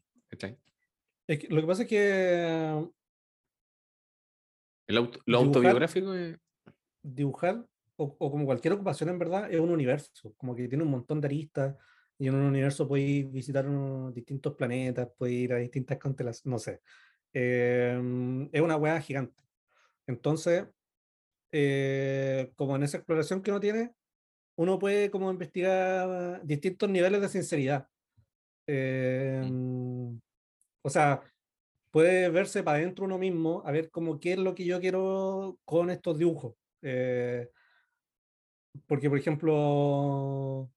Es 1.27 1.39
que 1.39 1.47
lo 1.49 1.59
que 1.61 1.67
pasa 1.67 1.81
es 1.83 1.87
que 1.89 2.87
El 4.87 4.97
auto- 4.97 5.19
lo 5.25 5.39
Dibujar- 5.39 5.47
autobiográfico 5.47 6.13
es- 6.13 6.37
dibujar, 7.03 7.65
o, 7.97 8.15
o 8.17 8.31
como 8.31 8.45
cualquier 8.45 8.73
ocupación 8.75 9.09
en 9.09 9.19
verdad, 9.19 9.51
es 9.51 9.59
un 9.59 9.71
universo, 9.71 10.33
como 10.37 10.55
que 10.55 10.67
tiene 10.69 10.83
un 10.85 10.91
montón 10.91 11.19
de 11.19 11.27
aristas, 11.27 11.75
y 12.17 12.27
en 12.27 12.35
un 12.35 12.43
universo 12.43 12.87
podéis 12.87 13.29
visitar 13.29 13.67
unos 13.67 14.13
distintos 14.13 14.55
planetas, 14.55 15.09
podéis 15.17 15.43
ir 15.43 15.53
a 15.53 15.57
distintas 15.57 15.97
constelaciones, 15.97 16.45
no 16.49 16.59
sé. 16.59 16.81
Em, 17.35 18.49
es 18.53 18.61
una 18.61 18.77
hueá 18.77 19.01
gigante. 19.01 19.43
Entonces, 20.07 20.67
eh, 21.51 22.51
como 22.55 22.75
en 22.75 22.83
esa 22.83 22.97
exploración 22.97 23.41
que 23.43 23.51
uno 23.51 23.59
tiene, 23.59 23.95
uno 24.57 24.79
puede 24.79 25.11
como 25.11 25.31
investigar 25.31 26.41
distintos 26.45 26.89
niveles 26.89 27.21
de 27.21 27.29
sinceridad. 27.29 27.89
Em, 28.67 30.19
o 30.83 30.89
sea, 30.89 31.23
puede 31.91 32.29
verse 32.29 32.63
para 32.63 32.79
adentro 32.79 33.05
uno 33.05 33.17
mismo, 33.19 33.63
a 33.65 33.71
ver 33.71 33.91
como 33.91 34.19
qué 34.19 34.33
es 34.33 34.39
lo 34.39 34.55
que 34.55 34.65
yo 34.65 34.79
quiero 34.81 35.59
con 35.65 35.89
estos 35.91 36.17
dibujos. 36.19 36.55
Eh, 36.83 37.49
porque, 38.87 39.09
por 39.09 39.17
ejemplo, 39.19 40.71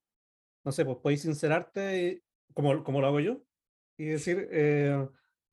no 0.65 0.73
sé, 0.73 0.85
pues 0.85 0.99
podéis 0.99 1.23
sincerarte 1.23 2.03
y- 2.03 2.23
como, 2.55 2.85
como 2.85 3.01
lo 3.01 3.09
hago 3.09 3.21
yo 3.21 3.43
y 3.99 4.07
decir, 4.07 4.49
eh, 4.53 5.09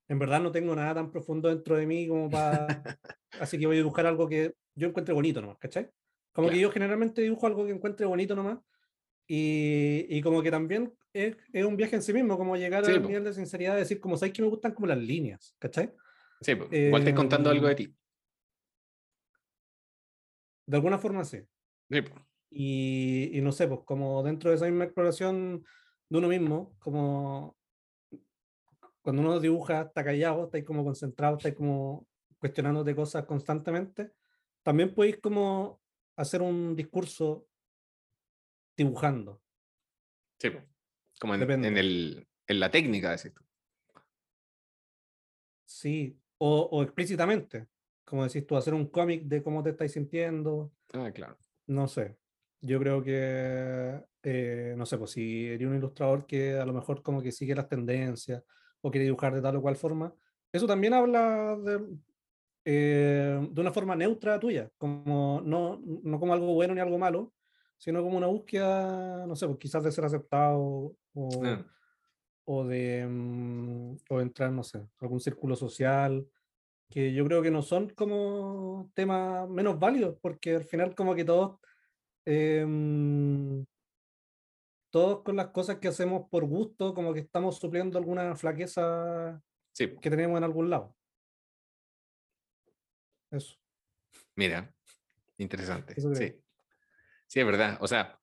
en 0.08 0.18
verdad 0.18 0.40
no 0.40 0.52
tengo 0.52 0.74
nada 0.74 0.94
tan 0.94 1.10
profundo 1.10 1.48
dentro 1.48 1.76
de 1.76 1.86
mí 1.86 2.06
como 2.06 2.30
para... 2.30 2.66
así 3.40 3.58
que 3.58 3.66
voy 3.66 3.76
a 3.76 3.80
dibujar 3.80 4.06
algo 4.06 4.28
que 4.28 4.54
yo 4.74 4.88
encuentre 4.88 5.14
bonito 5.14 5.40
nomás, 5.40 5.58
¿cachai? 5.58 5.90
Como 6.32 6.48
que 6.50 6.58
yo 6.60 6.70
generalmente 6.70 7.22
dibujo 7.22 7.46
algo 7.46 7.64
que 7.64 7.72
encuentre 7.72 8.06
bonito 8.06 8.34
nomás 8.36 8.58
y, 9.26 10.06
y 10.08 10.20
como 10.20 10.42
que 10.42 10.50
también 10.50 10.92
es, 11.12 11.36
es 11.52 11.64
un 11.64 11.76
viaje 11.76 11.96
en 11.96 12.02
sí 12.02 12.12
mismo, 12.12 12.36
como 12.36 12.56
llegar 12.56 12.84
Sí, 12.84 12.92
po. 12.98 13.08
nivel 13.08 13.24
de 13.24 13.32
sinceridad 13.32 13.72
de 13.74 13.80
decir, 13.80 14.00
como 14.00 14.16
sabéis 14.16 14.34
que 14.34 14.42
me 14.42 14.48
gustan 14.48 14.72
como 14.74 14.86
las 14.86 14.98
líneas, 14.98 15.56
¿cachai? 15.58 15.92
Sí, 16.42 16.52
igual 16.70 17.04
te 17.04 17.14
contando 17.14 17.50
algo 17.50 17.66
de 17.66 17.72
Em, 17.72 17.76
ti. 17.76 17.96
De 20.66 20.76
alguna 20.76 20.98
forma 20.98 21.24
sí. 21.24 21.40
Sí. 21.90 22.00
Y, 22.50 23.30
y 23.32 23.40
no 23.40 23.52
sé, 23.52 23.66
pues 23.66 23.80
como 23.84 24.22
dentro 24.22 24.50
de 24.50 24.56
esa 24.56 24.66
misma 24.66 24.84
exploración 24.84 25.64
de 26.08 26.18
uno 26.18 26.28
mismo, 26.28 26.76
como 26.78 27.55
cuando 29.06 29.22
uno 29.22 29.38
dibuja, 29.38 29.82
está 29.82 30.02
callado, 30.02 30.46
está 30.46 30.56
ahí 30.56 30.64
como 30.64 30.82
concentrado, 30.82 31.36
está 31.36 31.46
ahí 31.48 31.54
como 31.54 32.08
cuestionándote 32.40 32.96
cosas 32.96 33.24
constantemente, 33.24 34.10
también 34.64 34.92
podéis 34.92 35.18
como 35.18 35.80
hacer 36.16 36.42
un 36.42 36.74
discurso 36.74 37.46
dibujando. 38.76 39.40
Sí. 40.40 40.48
Como 41.20 41.36
en, 41.36 41.64
en 41.64 41.76
el, 41.76 42.26
en 42.48 42.58
la 42.58 42.68
técnica, 42.68 43.12
decís 43.12 43.32
tú. 43.32 43.44
Sí, 45.64 46.18
o, 46.38 46.62
o 46.72 46.82
explícitamente, 46.82 47.68
como 48.04 48.24
decís 48.24 48.44
tú, 48.44 48.56
hacer 48.56 48.74
un 48.74 48.88
cómic 48.88 49.22
de 49.22 49.40
cómo 49.40 49.62
te 49.62 49.70
estáis 49.70 49.92
sintiendo, 49.92 50.72
Ah, 50.92 51.12
claro. 51.12 51.38
no 51.68 51.86
sé. 51.86 52.18
Yo 52.60 52.80
creo 52.80 53.04
que, 53.04 54.02
eh, 54.24 54.74
no 54.76 54.84
sé, 54.84 54.98
pues 54.98 55.12
si 55.12 55.46
eres 55.46 55.68
un 55.68 55.76
ilustrador 55.76 56.26
que 56.26 56.58
a 56.58 56.66
lo 56.66 56.72
mejor 56.72 57.04
como 57.04 57.22
que 57.22 57.30
sigue 57.30 57.54
las 57.54 57.68
tendencias 57.68 58.42
o 58.86 58.90
quiere 58.90 59.04
dibujar 59.04 59.34
de 59.34 59.42
tal 59.42 59.56
o 59.56 59.62
cual 59.62 59.76
forma, 59.76 60.14
eso 60.52 60.66
también 60.66 60.94
habla 60.94 61.56
de, 61.56 61.98
eh, 62.64 63.48
de 63.50 63.60
una 63.60 63.72
forma 63.72 63.96
neutra 63.96 64.38
tuya, 64.38 64.70
como 64.78 65.40
no, 65.44 65.80
no 65.84 66.20
como 66.20 66.32
algo 66.32 66.54
bueno 66.54 66.74
ni 66.74 66.80
algo 66.80 66.98
malo, 66.98 67.32
sino 67.78 68.02
como 68.02 68.16
una 68.16 68.28
búsqueda, 68.28 69.26
no 69.26 69.36
sé, 69.36 69.46
pues 69.46 69.58
quizás 69.58 69.82
de 69.84 69.92
ser 69.92 70.04
aceptado 70.04 70.96
o, 71.14 71.28
Ah, 71.44 71.64
o 72.44 72.64
de, 72.64 73.06
mm, 73.06 73.96
o 74.08 74.20
entrar, 74.20 74.52
no 74.52 74.62
sé, 74.62 74.86
algún 75.00 75.20
círculo 75.20 75.56
social, 75.56 76.26
que 76.88 77.12
yo 77.12 77.24
creo 77.24 77.42
que 77.42 77.50
no 77.50 77.62
son 77.62 77.90
como 77.90 78.90
temas 78.94 79.48
menos 79.48 79.78
válidos, 79.78 80.16
porque 80.22 80.56
al 80.56 80.64
final 80.64 80.94
como 80.94 81.14
que 81.14 81.24
todos, 81.24 81.58
em, 82.24 83.64
todos 84.96 85.22
con 85.22 85.36
las 85.36 85.48
cosas 85.48 85.76
que 85.76 85.88
hacemos 85.88 86.26
por 86.30 86.46
gusto, 86.46 86.94
como 86.94 87.12
que 87.12 87.20
estamos 87.20 87.58
supliendo 87.58 87.98
alguna 87.98 88.34
flaqueza 88.34 89.42
sí, 89.70 89.94
que 90.00 90.08
tenemos 90.08 90.38
en 90.38 90.44
algún 90.44 90.70
lado. 90.70 90.96
Eso. 93.30 93.58
mira, 94.36 94.74
interesante. 95.36 95.92
Eso. 95.98 96.14
Sí. 96.14 96.34
sí, 97.26 97.40
es 97.40 97.44
verdad. 97.44 97.76
O 97.82 97.86
sea, 97.86 98.18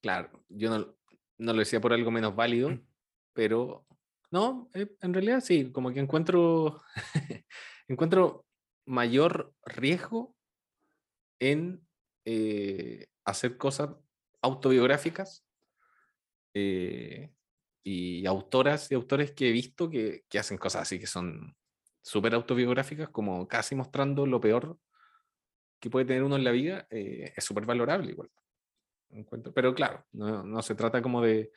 claro, 0.00 0.30
yo 0.48 0.70
no, 0.70 0.96
no 1.36 1.52
lo 1.52 1.58
decía 1.58 1.82
por 1.82 1.92
algo 1.92 2.10
menos 2.10 2.34
válido, 2.34 2.70
pero 3.34 3.86
no, 4.30 4.70
eh, 4.72 4.96
en 5.02 5.12
realidad 5.12 5.40
sí, 5.40 5.70
como 5.70 5.92
que 5.92 6.00
encuentro, 6.00 6.80
encuentro 7.88 8.46
mayor 8.86 9.54
riesgo 9.66 10.34
en 11.42 11.86
eh, 12.24 13.06
hacer 13.26 13.58
cosas 13.58 13.90
autobiográficas 14.40 15.45
eh, 16.58 17.30
y 17.84 18.24
autoras 18.24 18.90
y 18.90 18.94
autores 18.94 19.32
que 19.32 19.50
he 19.50 19.52
visto 19.52 19.90
que, 19.90 20.24
que 20.26 20.38
hacen 20.38 20.56
cosas 20.56 20.82
así 20.82 20.98
que 20.98 21.06
son 21.06 21.54
súper 22.02 22.34
autobiográficas, 22.34 23.10
como 23.10 23.46
casi 23.46 23.74
mostrando 23.74 24.24
lo 24.26 24.40
peor 24.40 24.78
que 25.78 25.90
puede 25.90 26.06
tener 26.06 26.22
uno 26.22 26.36
en 26.36 26.44
la 26.44 26.52
vida, 26.52 26.86
eh, 26.88 27.34
es 27.36 27.44
súper 27.44 27.66
valorable 27.66 28.12
igual. 28.12 28.30
Encuentro. 29.10 29.52
Pero 29.52 29.74
claro, 29.74 30.06
no, 30.12 30.42
no 30.44 30.62
se 30.62 30.74
trata 30.74 31.02
como 31.02 31.20
de, 31.20 31.52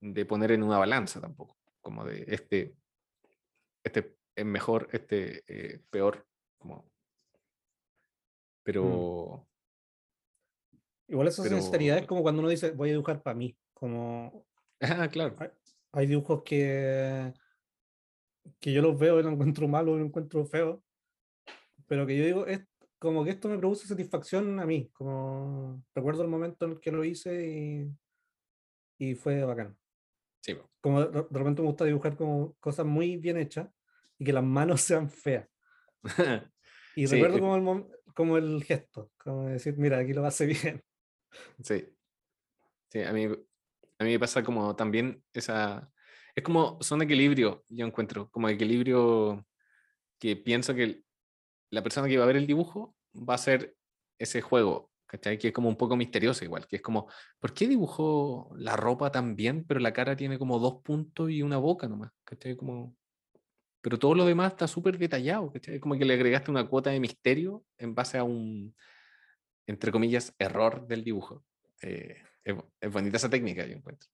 de 0.00 0.26
poner 0.26 0.52
en 0.52 0.62
una 0.62 0.76
balanza 0.76 1.20
tampoco, 1.22 1.56
como 1.80 2.04
de 2.04 2.24
este, 2.28 2.74
este 3.82 4.16
es 4.36 4.44
mejor, 4.44 4.88
este 4.92 5.42
eh, 5.46 5.80
peor, 5.88 6.26
como... 6.58 6.90
Pero... 8.62 9.48
Igual 11.06 11.28
esa 11.28 11.42
Pero- 11.42 11.56
sinceridad 11.56 11.98
es 11.98 12.06
como 12.06 12.22
cuando 12.22 12.40
uno 12.40 12.50
dice, 12.50 12.72
voy 12.72 12.90
a 12.90 12.92
dibujar 12.92 13.22
para 13.22 13.34
mí, 13.34 13.56
como 13.78 14.46
Ah, 14.80 15.08
claro. 15.08 15.36
hay, 15.36 15.50
hay 15.92 16.06
dibujos 16.06 16.42
que, 16.44 17.32
que 18.60 18.72
yo 18.72 18.82
los 18.82 18.98
veo 18.98 19.18
y 19.20 19.22
los 19.22 19.32
encuentro 19.34 19.68
malos 19.68 19.96
y 19.96 19.98
los 19.98 20.08
encuentro 20.08 20.44
feos, 20.44 20.80
pero 21.86 22.06
que 22.06 22.16
yo 22.16 22.24
digo, 22.24 22.46
es 22.46 22.60
como 22.98 23.24
que 23.24 23.30
esto 23.30 23.48
me 23.48 23.58
produce 23.58 23.86
satisfacción 23.86 24.58
a 24.60 24.66
mí, 24.66 24.90
como 24.92 25.82
recuerdo 25.94 26.22
el 26.22 26.28
momento 26.28 26.64
en 26.66 26.72
el 26.72 26.80
que 26.80 26.92
lo 26.92 27.04
hice 27.04 27.48
y, 27.48 27.90
y 28.98 29.14
fue 29.14 29.42
bacán. 29.44 29.76
Sí, 30.42 30.54
po. 30.54 30.68
Como 30.80 31.00
de, 31.04 31.10
de 31.10 31.38
repente 31.38 31.62
me 31.62 31.68
gusta 31.68 31.84
dibujar 31.84 32.16
como 32.16 32.54
cosas 32.60 32.86
muy 32.86 33.16
bien 33.16 33.36
hechas 33.36 33.68
y 34.18 34.24
que 34.24 34.32
las 34.32 34.44
manos 34.44 34.80
sean 34.82 35.10
feas. 35.10 35.48
Y 36.94 37.06
Sí, 37.06 37.14
recuerdo 37.14 37.38
eh, 37.38 37.40
como 37.40 37.72
el, 37.72 37.86
como 38.14 38.38
el 38.38 38.64
gesto, 38.64 39.12
como 39.18 39.46
decir, 39.46 39.76
mira, 39.78 39.98
aquí 39.98 40.12
lo 40.12 40.24
hace 40.26 40.46
bien. 40.46 40.82
Sí. 41.62 41.94
Sí, 42.90 43.02
a 43.02 43.12
mí, 43.12 43.26
a 43.98 44.04
mí 44.04 44.10
me 44.10 44.18
pasa 44.18 44.42
como 44.42 44.74
también 44.76 45.22
esa... 45.32 45.90
Es 46.34 46.44
como, 46.44 46.78
son 46.80 47.02
equilibrio, 47.02 47.64
yo 47.68 47.84
encuentro, 47.84 48.30
como 48.30 48.48
equilibrio 48.48 49.44
que 50.20 50.36
pienso 50.36 50.74
que 50.74 51.02
la 51.70 51.82
persona 51.82 52.08
que 52.08 52.16
va 52.16 52.24
a 52.24 52.28
ver 52.28 52.36
el 52.36 52.46
dibujo 52.46 52.96
va 53.14 53.34
a 53.34 53.36
hacer 53.36 53.76
ese 54.18 54.40
juego, 54.40 54.92
¿cachai? 55.06 55.38
Que 55.38 55.48
es 55.48 55.54
como 55.54 55.68
un 55.68 55.76
poco 55.76 55.96
misterioso 55.96 56.44
igual, 56.44 56.66
que 56.68 56.76
es 56.76 56.82
como, 56.82 57.08
¿por 57.40 57.54
qué 57.54 57.66
dibujó 57.66 58.52
la 58.56 58.76
ropa 58.76 59.10
tan 59.10 59.34
bien, 59.34 59.64
pero 59.66 59.80
la 59.80 59.92
cara 59.92 60.16
tiene 60.16 60.38
como 60.38 60.58
dos 60.60 60.80
puntos 60.82 61.30
y 61.30 61.42
una 61.42 61.56
boca 61.56 61.88
nomás? 61.88 62.12
¿Cachai? 62.24 62.56
Como, 62.56 62.96
pero 63.80 63.98
todo 63.98 64.14
lo 64.14 64.24
demás 64.24 64.52
está 64.52 64.68
súper 64.68 64.96
detallado, 64.96 65.52
¿cachai? 65.52 65.80
Como 65.80 65.96
que 65.98 66.04
le 66.04 66.14
agregaste 66.14 66.50
una 66.50 66.68
cuota 66.68 66.90
de 66.90 67.00
misterio 67.00 67.64
en 67.78 67.94
base 67.94 68.18
a 68.18 68.24
un, 68.24 68.76
entre 69.66 69.90
comillas, 69.90 70.34
error 70.38 70.86
del 70.86 71.02
dibujo. 71.02 71.44
Eh, 71.82 72.22
es, 72.48 72.56
es, 72.80 72.92
bonita 72.92 73.16
esa 73.16 73.30
técnica, 73.30 73.66
yo 73.66 73.76
encuentro. 73.76 74.08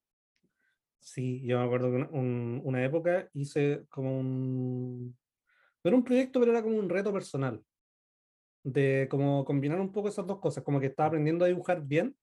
Sí, 0.98 1.42
yo 1.44 1.58
me 1.58 1.64
acuerdo 1.64 1.90
que 1.90 1.96
un, 2.16 2.60
una 2.64 2.84
época 2.84 3.28
hice 3.34 3.84
como 3.88 4.18
un... 4.18 5.16
No 5.82 5.88
era 5.88 5.96
un 5.96 6.04
proyecto, 6.04 6.40
pero 6.40 6.52
era 6.52 6.62
como 6.62 6.78
un 6.78 6.88
reto 6.88 7.12
personal. 7.12 7.62
De 8.62 9.06
como 9.10 9.44
combinar 9.44 9.80
un 9.80 9.92
poco 9.92 10.08
esas 10.08 10.26
dos 10.26 10.40
cosas, 10.40 10.64
como 10.64 10.80
que 10.80 10.86
estaba 10.86 11.08
aprendiendo 11.08 11.44
a 11.44 11.48
dibujar 11.48 11.82
bien 11.82 12.16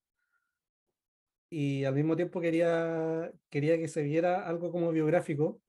y 1.51 1.83
al 1.83 1.93
mismo 1.93 2.15
tiempo 2.15 2.39
quería, 2.39 3.31
quería 3.49 3.77
que 3.77 3.89
se 3.89 4.01
viera 4.01 4.47
algo 4.47 4.71
como 4.71 4.91
biográfico, 4.91 5.61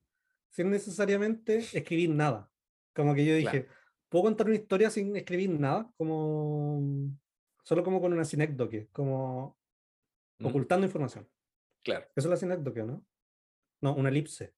sin 0.49 0.69
necesariamente 0.71 1.57
escribir 1.57 2.09
nada. 2.09 2.49
Como 2.95 3.13
que 3.13 3.25
yo 3.25 3.35
dije, 3.35 3.67
¿puedo 4.07 4.23
contar 4.23 4.47
una 4.47 4.55
historia 4.55 4.89
sin 4.89 5.15
escribir 5.15 5.49
nada? 5.49 5.91
Como 5.97 7.11
solo 7.63 7.83
como 7.83 7.99
con 7.99 8.13
una 8.13 8.23
sinécdoque, 8.23 8.87
como 8.93 9.57
mm. 10.39 10.45
ocultando 10.45 10.85
información. 10.85 11.27
Claro. 11.83 12.05
Eso 12.15 12.27
es 12.27 12.31
la 12.31 12.37
sinécdoque, 12.37 12.83
¿no? 12.83 13.05
No, 13.81 13.95
una 13.95 14.09
elipse. 14.09 14.53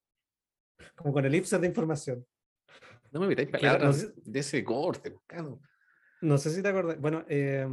Como 0.96 1.13
con 1.13 1.25
elipses 1.25 1.60
de 1.60 1.67
información. 1.67 2.25
No 3.12 3.22
me 3.22 3.27
metáis 3.27 3.50
palabras 3.50 4.13
de 4.24 4.39
ese 4.39 4.63
corte, 4.63 5.10
buscando. 5.10 5.62
No 6.22 6.38
sé 6.38 6.50
si 6.50 6.62
te 6.62 6.67
acuerdas. 6.67 7.00
Bueno, 7.00 7.25
eh, 7.29 7.65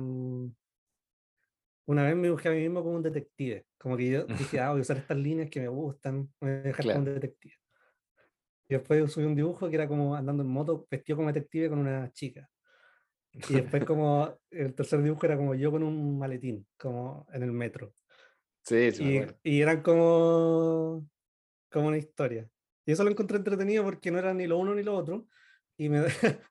una 1.87 2.04
vez 2.04 2.16
me 2.16 2.30
busqué 2.30 2.49
a 2.49 2.52
mí 2.52 2.61
mismo 2.61 2.82
como 2.82 2.97
un 2.97 3.02
detective. 3.02 3.66
Como 3.78 3.97
que 3.97 4.11
yo 4.11 4.25
dije, 4.25 4.61
ah, 4.61 4.71
voy 4.71 4.78
a 4.78 4.82
usar 4.82 4.99
estas 4.99 5.16
líneas 5.16 5.50
que 5.50 5.61
me 5.61 5.68
gustan, 5.68 6.32
voy 6.40 6.50
a 6.50 6.62
dejar 6.62 6.87
como 6.87 6.99
un 6.99 7.04
detective. 7.04 7.54
Y 8.68 8.75
después 8.75 9.12
subí 9.12 9.25
un 9.25 9.35
dibujo 9.35 9.68
que 9.68 9.75
era 9.75 9.88
como 9.88 10.14
andando 10.14 10.42
en 10.42 10.49
moto, 10.49 10.87
vestido 10.90 11.16
como 11.16 11.32
detective 11.32 11.68
con 11.68 11.80
una 11.80 12.11
chica. 12.12 12.49
Y 13.32 13.38
después 13.54 13.84
como 13.84 14.38
el 14.50 14.74
tercer 14.74 15.02
dibujo 15.02 15.26
era 15.26 15.36
como 15.36 15.54
yo 15.54 15.70
con 15.70 15.82
un 15.82 16.18
maletín, 16.18 16.66
como 16.78 17.26
en 17.32 17.42
el 17.42 17.52
metro. 17.52 17.94
Sí, 18.64 18.92
sí. 18.92 19.24
Y, 19.42 19.56
y 19.56 19.60
eran 19.62 19.82
como, 19.82 21.08
como 21.70 21.88
una 21.88 21.98
historia. 21.98 22.48
Y 22.84 22.92
eso 22.92 23.04
lo 23.04 23.10
encontré 23.10 23.36
entretenido 23.38 23.84
porque 23.84 24.10
no 24.10 24.18
era 24.18 24.34
ni 24.34 24.46
lo 24.46 24.58
uno 24.58 24.74
ni 24.74 24.82
lo 24.82 24.94
otro. 24.94 25.26
Y, 25.76 25.88
me, 25.88 26.04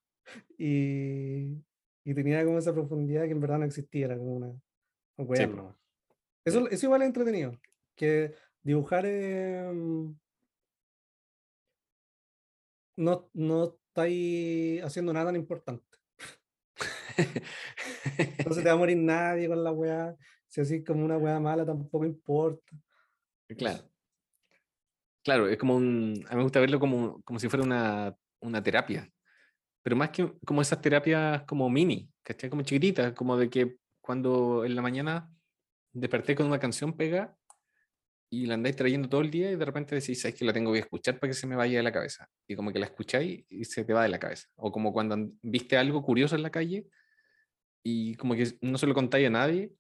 y, 0.57 1.63
y 2.03 2.13
tenía 2.13 2.43
como 2.43 2.57
esa 2.57 2.73
profundidad 2.73 3.25
que 3.25 3.31
en 3.31 3.39
verdad 3.39 3.59
no 3.59 3.65
existía, 3.65 4.05
era 4.05 4.17
como 4.17 4.35
una, 4.35 4.53
eso, 6.45 6.67
eso 6.69 6.85
igual 6.85 7.01
es 7.01 7.07
entretenido. 7.07 7.59
Que 7.95 8.33
dibujar 8.63 9.05
no, 12.95 13.29
no 13.33 13.63
estáis 13.65 14.83
haciendo 14.83 15.13
nada 15.13 15.27
tan 15.27 15.35
importante. 15.35 15.90
no 18.45 18.53
se 18.53 18.61
te 18.61 18.67
va 18.67 18.73
a 18.73 18.77
morir 18.77 18.97
nadie 18.97 19.47
con 19.47 19.63
la 19.63 19.71
weá. 19.71 20.15
Si 20.47 20.61
así 20.61 20.83
como 20.83 21.05
una 21.05 21.17
weá 21.17 21.39
mala 21.39 21.65
tampoco 21.65 22.05
importa. 22.05 22.75
Claro. 23.57 23.83
Claro, 25.23 25.47
es 25.47 25.57
como 25.57 25.75
un. 25.75 26.23
A 26.27 26.31
mí 26.31 26.38
me 26.38 26.43
gusta 26.43 26.59
verlo 26.59 26.79
como, 26.79 27.21
como 27.23 27.39
si 27.39 27.47
fuera 27.47 27.63
una, 27.63 28.15
una 28.39 28.63
terapia. 28.63 29.09
Pero 29.83 29.95
más 29.95 30.09
que 30.09 30.31
como 30.45 30.61
esas 30.61 30.81
terapias 30.81 31.43
como 31.43 31.69
mini, 31.69 32.09
¿cachai? 32.23 32.50
Como 32.50 32.63
chiquititas, 32.63 33.13
como 33.13 33.38
de 33.38 33.50
que 33.50 33.77
cuando 34.01 34.65
en 34.65 34.75
la 34.75 34.81
mañana 34.81 35.29
desperté 35.93 36.35
con 36.35 36.47
una 36.47 36.59
canción 36.59 36.93
pega 36.93 37.35
y 38.33 38.45
la 38.45 38.53
andáis 38.53 38.77
trayendo 38.77 39.09
todo 39.09 39.19
el 39.19 39.29
día 39.29 39.51
y 39.51 39.57
de 39.57 39.65
repente 39.65 39.93
decís, 39.93 40.21
sabes 40.21 40.35
que 40.35 40.45
la 40.45 40.53
tengo 40.53 40.71
que 40.71 40.79
escuchar 40.79 41.19
para 41.19 41.29
que 41.29 41.33
se 41.33 41.45
me 41.45 41.57
vaya 41.57 41.77
de 41.77 41.83
la 41.83 41.91
cabeza. 41.91 42.29
Y 42.47 42.55
como 42.55 42.71
que 42.71 42.79
la 42.79 42.85
escucháis 42.85 43.43
y 43.50 43.65
se 43.65 43.83
te 43.83 43.91
va 43.91 44.03
de 44.03 44.09
la 44.09 44.19
cabeza. 44.19 44.47
O 44.55 44.71
como 44.71 44.93
cuando 44.93 45.17
viste 45.41 45.75
algo 45.75 46.01
curioso 46.01 46.38
en 46.38 46.43
la 46.43 46.50
calle 46.50 46.88
y 47.83 48.15
como 48.15 48.33
que 48.33 48.53
no 48.61 48.77
se 48.77 48.88
lo 48.88 48.93
contáis 48.93 49.27
a 49.27 49.31
nadie, 49.31 49.73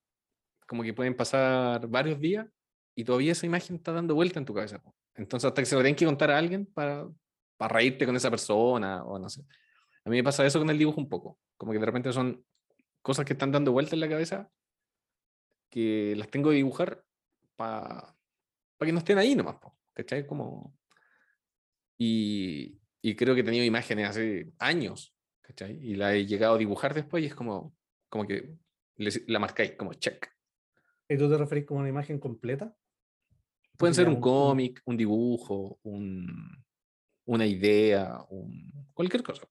como 0.67 0.83
que 0.83 0.93
pueden 0.93 1.15
pasar 1.15 1.87
varios 1.87 2.19
días 2.19 2.45
y 2.93 3.05
todavía 3.05 3.31
esa 3.31 3.45
imagen 3.45 3.77
está 3.77 3.93
dando 3.93 4.15
vuelta 4.15 4.37
en 4.37 4.45
tu 4.45 4.53
cabeza. 4.53 4.83
Entonces 5.15 5.47
hasta 5.47 5.61
que 5.61 5.65
se 5.65 5.75
lo 5.75 5.81
tienen 5.81 5.95
que 5.95 6.05
contar 6.05 6.29
a 6.31 6.37
alguien 6.37 6.65
para, 6.65 7.07
para 7.55 7.75
reírte 7.75 8.05
con 8.05 8.17
esa 8.17 8.29
persona 8.29 9.05
o 9.05 9.17
no 9.17 9.29
sé. 9.29 9.43
A 10.03 10.09
mí 10.09 10.17
me 10.17 10.25
pasa 10.25 10.45
eso 10.45 10.59
con 10.59 10.69
el 10.69 10.77
dibujo 10.77 10.99
un 10.99 11.07
poco. 11.07 11.39
Como 11.55 11.71
que 11.71 11.79
de 11.79 11.85
repente 11.85 12.11
son 12.11 12.43
cosas 13.01 13.23
que 13.23 13.31
están 13.31 13.53
dando 13.53 13.71
vueltas 13.71 13.93
en 13.93 14.01
la 14.01 14.09
cabeza 14.09 14.51
que 15.69 16.15
las 16.17 16.27
tengo 16.27 16.49
que 16.49 16.57
dibujar 16.57 17.01
para 17.55 18.13
que 18.87 18.93
no 18.93 18.99
estén 18.99 19.17
ahí 19.17 19.35
nomás, 19.35 19.57
¿cachai? 19.93 20.25
Como... 20.25 20.77
Y, 21.97 22.79
y, 23.01 23.15
creo 23.15 23.35
que 23.35 23.41
he 23.41 23.43
tenido 23.43 23.63
imágenes 23.63 24.09
hace 24.09 24.51
años, 24.57 25.15
¿cachai? 25.41 25.77
Y 25.81 25.95
la 25.95 26.15
he 26.15 26.25
llegado 26.25 26.55
a 26.55 26.57
dibujar 26.57 26.93
después 26.93 27.23
y 27.23 27.27
es 27.27 27.35
como, 27.35 27.75
como 28.09 28.25
que 28.25 28.55
la 28.97 29.39
marcáis 29.39 29.73
como 29.73 29.93
check. 29.93 30.27
¿Y 31.07 31.17
tú 31.17 31.29
te 31.29 31.37
referís 31.37 31.65
como 31.65 31.81
una 31.81 31.89
imagen 31.89 32.19
completa? 32.19 32.75
Pueden 33.77 33.93
ser 33.93 34.07
un 34.07 34.19
cómic, 34.19 34.81
un 34.85 34.97
dibujo, 34.97 35.79
un, 35.83 36.63
una 37.25 37.45
idea, 37.45 38.23
un, 38.29 38.89
cualquier 38.93 39.21
cosa. 39.21 39.47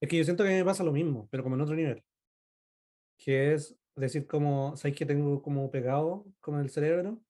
Es 0.00 0.08
que 0.08 0.18
yo 0.18 0.24
siento 0.24 0.44
que 0.44 0.50
me 0.50 0.64
pasa 0.64 0.84
lo 0.84 0.92
mismo, 0.92 1.26
pero 1.30 1.42
como 1.42 1.54
en 1.54 1.62
otro 1.62 1.74
nivel 1.74 2.04
que 3.16 3.54
es 3.54 3.76
decir 3.94 4.26
como, 4.26 4.76
¿sabéis 4.76 4.96
que 4.98 5.06
tengo 5.06 5.42
como 5.42 5.70
pegado 5.70 6.26
con 6.40 6.60
el 6.60 6.70
cerebro? 6.70 7.20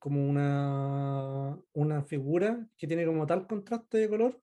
Como 0.00 0.28
una, 0.28 1.56
una 1.72 2.02
figura 2.02 2.66
que 2.76 2.88
tiene 2.88 3.06
como 3.06 3.24
tal 3.26 3.46
contraste 3.46 3.98
de 3.98 4.08
color 4.08 4.42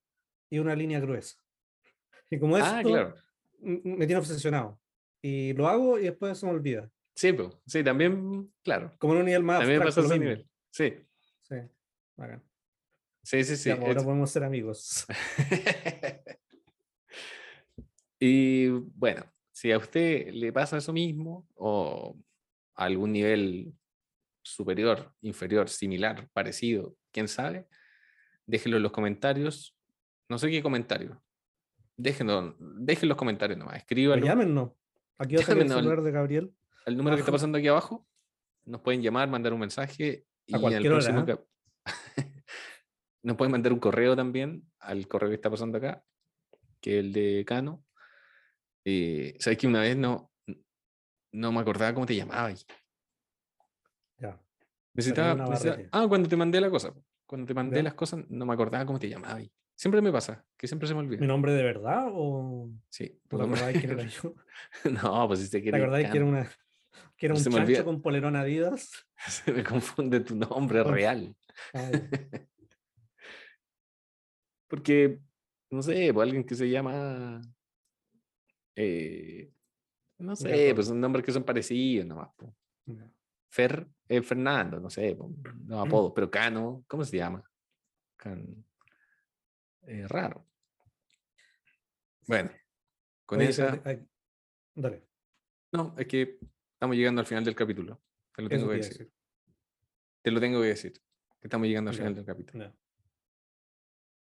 y 0.50 0.60
una 0.60 0.74
línea 0.74 1.02
gruesa. 1.02 1.36
Y 2.30 2.40
como 2.40 2.56
ah, 2.56 2.80
esto 2.80 3.16
me 3.60 4.06
tiene 4.06 4.18
obsesionado. 4.18 4.80
Y 5.22 5.52
lo 5.54 5.68
hago 5.68 6.00
y 6.00 6.04
después 6.04 6.38
se 6.38 6.46
me 6.46 6.54
olvida. 6.54 6.90
Sí, 7.16 7.36
sí, 7.66 7.84
también, 7.84 8.54
claro. 8.64 8.94
Como 9.00 9.14
en 9.14 9.20
un 9.20 9.26
nivel 9.26 9.44
más. 9.44 9.60
También 9.60 9.82
pasa 9.82 10.02
ese 10.02 10.20
nivel. 10.20 10.48
Sí. 10.70 10.94
Sí, 11.42 11.56
bacán. 12.16 12.44
Sí, 13.24 13.44
sí, 13.44 13.58
sí. 13.58 13.72
ahora 13.72 14.04
podemos 14.04 14.30
ser 14.30 14.44
amigos. 14.44 15.06
y 18.20 18.68
bueno, 18.70 19.26
si 19.52 19.72
a 19.72 19.78
usted 19.78 20.32
le 20.32 20.54
pasa 20.54 20.78
eso 20.78 20.94
mismo 20.94 21.48
o 21.56 22.16
a 22.76 22.86
algún 22.86 23.12
nivel 23.12 23.74
superior, 24.50 25.14
inferior, 25.22 25.70
similar, 25.70 26.28
parecido, 26.34 26.96
quién 27.12 27.28
sabe, 27.28 27.68
déjenlo 28.46 28.78
en 28.78 28.84
los 28.84 28.92
comentarios. 28.92 29.76
No 30.30 30.38
sé 30.38 30.50
qué 30.50 30.62
comentario. 30.62 31.22
Déjenlo, 31.96 32.56
dejen 32.60 33.10
los 33.10 33.18
comentarios 33.18 33.58
nomás, 33.58 33.78
escríbanlo. 33.78 34.26
Llámenos. 34.26 34.72
Aquí 35.18 35.36
va 35.36 35.42
a 35.42 35.52
el 35.54 35.70
celular 35.70 36.02
de 36.02 36.12
Gabriel. 36.12 36.54
El 36.86 36.98
número 36.98 37.16
que 37.16 37.22
está 37.22 37.32
pasando 37.32 37.58
aquí 37.58 37.68
abajo. 37.68 38.08
Nos 38.66 38.82
pueden 38.82 39.02
llamar, 39.02 39.30
mandar 39.30 39.54
un 39.54 39.60
mensaje. 39.60 40.26
Y 40.46 40.56
a 40.56 40.60
cualquier 40.60 40.94
hora. 40.94 41.40
nos 43.24 43.36
pueden 43.36 43.52
mandar 43.52 43.74
un 43.74 43.80
correo 43.80 44.16
también 44.16 44.64
al 44.80 45.08
correo 45.08 45.30
que 45.30 45.36
está 45.36 45.50
pasando 45.50 45.78
acá, 45.78 46.04
que 46.80 47.00
es 47.00 47.06
el 47.06 47.14
de 47.14 47.44
Cano, 47.46 47.84
eh, 48.90 49.36
¿Sabes 49.42 49.60
que 49.60 49.68
una 49.68 49.82
vez 49.82 49.98
no, 49.98 50.32
no 51.34 51.52
me 51.52 51.60
acordaba 51.60 51.94
cómo 51.94 52.06
te 52.06 52.16
llamabas? 52.16 52.66
Necesitaba, 54.98 55.46
ah, 55.92 56.06
cuando 56.10 56.28
te 56.28 56.36
mandé 56.36 56.60
la 56.60 56.70
cosa. 56.70 56.94
Cuando 57.26 57.48
te 57.48 57.54
mandé 57.54 57.84
las 57.84 57.94
cosas, 57.94 58.26
no 58.30 58.46
me 58.46 58.54
acordaba 58.54 58.86
cómo 58.86 59.00
te 59.00 59.08
llamabas. 59.08 59.48
Siempre 59.76 60.02
me 60.02 60.12
pasa, 60.12 60.44
que 60.58 60.68
siempre 60.68 60.88
se 60.88 60.96
me 60.96 61.02
olvida. 61.02 61.22
¿Mi 61.22 61.28
nombre 61.28 61.54
de 61.54 61.62
verdad 61.62 62.08
o...? 62.12 62.68
Sí. 62.90 63.22
¿Te 63.28 63.36
acordáis 63.36 63.78
quién 63.78 63.92
era 63.92 64.08
yo? 64.08 64.34
no, 65.04 65.28
pues 65.28 65.42
si 65.42 65.52
te 65.52 65.62
¿Te 65.62 65.78
acordáis 65.78 66.10
que 66.10 66.18
era, 66.18 66.26
una, 66.26 66.50
que 67.16 67.28
era 67.28 67.36
un 67.36 67.44
chancho 67.44 67.86
con 67.86 68.02
polerón 68.02 68.36
Adidas? 68.36 68.90
se 69.28 69.54
me 69.54 69.64
confunde 69.64 70.20
tu 70.22 70.36
nombre 70.36 70.84
real. 70.84 71.36
Porque, 74.68 75.20
no 75.70 75.84
sé, 75.84 76.12
pues 76.12 76.26
alguien 76.26 76.44
que 76.44 76.56
se 76.56 76.70
llama 76.70 77.40
eh, 78.76 79.52
no 80.20 80.36
sé, 80.36 80.72
pues 80.76 80.90
un 80.90 81.02
nombre 81.02 81.24
que 81.24 81.32
son 81.32 81.44
parecidos 81.44 82.06
nomás. 82.06 82.30
Fer, 83.50 83.88
eh, 84.08 84.22
Fernando, 84.22 84.80
no 84.80 84.90
sé, 84.90 85.18
no 85.66 85.82
apodo, 85.82 86.14
pero 86.14 86.30
Cano, 86.30 86.84
¿cómo 86.88 87.04
se 87.04 87.18
llama? 87.18 87.44
Can, 88.16 88.66
eh, 89.88 90.06
raro. 90.08 90.46
Bueno, 92.28 92.52
con 93.26 93.42
esa. 93.42 93.82
Dale. 94.76 95.08
No, 95.72 95.96
es 95.98 96.08
que 96.08 96.40
estamos 96.74 96.96
llegando 96.96 97.22
al 97.22 97.28
final 97.28 97.44
del 97.44 97.56
capítulo. 97.56 98.02
Te 98.36 98.42
lo 98.42 98.50
tengo 98.50 98.70
que 98.70 98.76
decir. 98.76 99.12
Te 100.22 100.32
lo 100.32 100.40
tengo 100.40 100.62
que 100.62 100.68
decir. 100.68 100.94
Que 101.40 101.48
estamos 101.48 101.68
llegando 101.68 101.92
al 101.92 101.98
final 101.98 102.16
del 102.16 102.26
capítulo. 102.26 102.74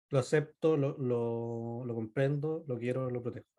Lo 0.10 0.20
acepto, 0.20 0.78
lo, 0.78 0.98
lo, 0.98 1.84
lo 1.86 1.96
comprendo, 1.96 2.64
lo 2.66 2.78
quiero, 2.78 3.10
lo 3.10 3.22
protejo. 3.22 3.57